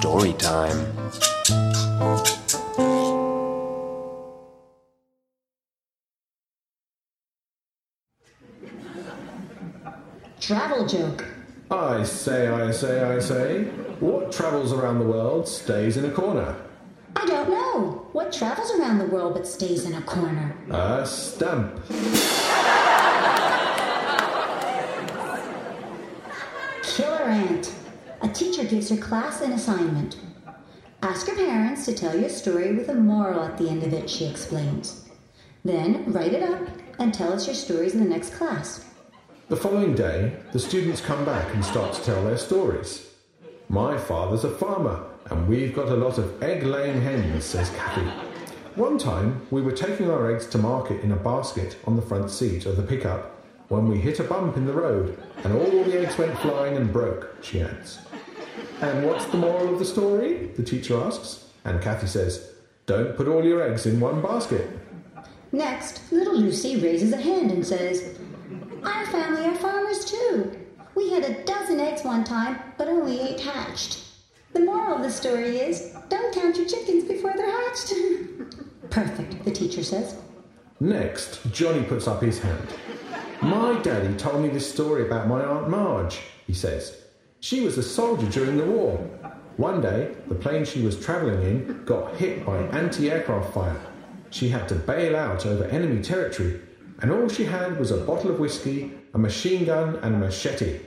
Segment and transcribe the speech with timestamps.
[0.00, 0.86] time.
[10.40, 11.26] Travel joke.
[11.70, 13.64] I say, I say, I say,
[14.00, 16.56] what travels around the world stays in a corner?
[17.14, 18.08] I don't know.
[18.12, 20.56] What travels around the world but stays in a corner?
[20.70, 21.78] A stamp.
[26.82, 27.79] Killer ant.
[28.22, 30.16] A teacher gives her class an assignment.
[31.02, 33.94] Ask your parents to tell you a story with a moral at the end of
[33.94, 35.08] it, she explains.
[35.64, 38.84] Then write it up and tell us your stories in the next class.
[39.48, 43.10] The following day, the students come back and start to tell their stories.
[43.70, 48.06] My father's a farmer, and we've got a lot of egg laying hens, says Kathy.
[48.74, 52.30] One time, we were taking our eggs to market in a basket on the front
[52.30, 53.39] seat of the pickup
[53.70, 56.92] when we hit a bump in the road, and all the eggs went flying and
[56.92, 58.00] broke, she adds.
[58.80, 60.48] And what's the moral of the story?
[60.56, 61.46] The teacher asks.
[61.64, 62.52] And Kathy says,
[62.86, 64.68] Don't put all your eggs in one basket.
[65.52, 68.18] Next, little Lucy raises a hand and says,
[68.82, 70.58] Our family are farmers too.
[70.96, 74.04] We had a dozen eggs one time, but only eight hatched.
[74.52, 77.94] The moral of the story is don't count your chickens before they're hatched.
[78.90, 80.16] Perfect, the teacher says.
[80.80, 82.66] Next, Johnny puts up his hand.
[83.42, 87.04] My daddy told me this story about my Aunt Marge, he says.
[87.40, 88.98] She was a soldier during the war.
[89.56, 93.80] One day, the plane she was travelling in got hit by anti aircraft fire.
[94.28, 96.60] She had to bail out over enemy territory,
[97.00, 100.80] and all she had was a bottle of whiskey, a machine gun, and a machete.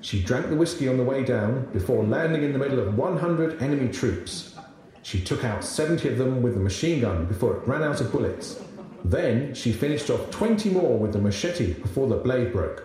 [0.00, 3.62] She drank the whiskey on the way down before landing in the middle of 100
[3.62, 4.56] enemy troops.
[5.02, 8.10] She took out 70 of them with the machine gun before it ran out of
[8.10, 8.62] bullets.
[9.04, 12.84] Then she finished off 20 more with the machete before the blade broke.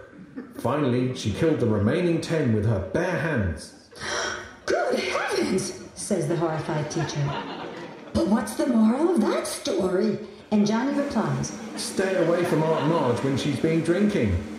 [0.59, 3.89] Finally, she killed the remaining 10 with her bare hands.
[4.65, 7.23] Good heavens, says the horrified teacher.
[8.13, 10.19] But what's the moral of that story?
[10.51, 14.56] And Johnny replies, Stay away from Aunt Marge when she's been drinking.